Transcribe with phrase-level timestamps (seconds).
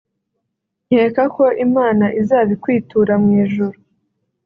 [0.87, 3.77] nkeka ko Imana izabikwitura mu ijuru